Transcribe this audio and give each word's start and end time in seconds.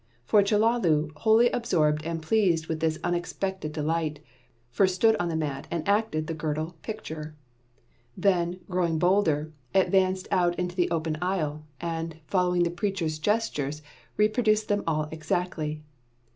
For 0.25 0.41
Chellalu, 0.41 1.11
wholly 1.17 1.51
absorbed 1.51 2.03
and 2.03 2.23
pleased 2.23 2.65
with 2.65 2.79
this 2.79 2.97
unexpected 3.03 3.71
delight, 3.71 4.19
first 4.71 4.95
stood 4.95 5.15
on 5.19 5.29
the 5.29 5.35
mat 5.35 5.67
and 5.69 5.87
acted 5.87 6.25
the 6.25 6.33
girdle 6.33 6.75
picture; 6.81 7.35
then, 8.17 8.61
growing 8.67 8.97
bolder, 8.97 9.53
advanced 9.75 10.27
out 10.31 10.55
into 10.57 10.75
the 10.75 10.89
open 10.89 11.19
aisle, 11.21 11.67
and, 11.79 12.15
following 12.25 12.63
the 12.63 12.71
preacher's 12.71 13.19
gestures, 13.19 13.83
reproduced 14.17 14.69
them 14.69 14.83
all 14.87 15.07
exactly. 15.11 15.83